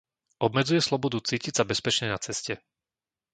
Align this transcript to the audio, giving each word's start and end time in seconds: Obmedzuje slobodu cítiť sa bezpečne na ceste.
Obmedzuje 0.45 0.79
slobodu 0.85 1.17
cítiť 1.27 1.53
sa 1.61 1.61
bezpečne 1.71 2.07
na 2.13 2.17
ceste. 2.25 2.53